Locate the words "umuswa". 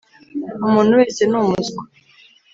1.41-1.81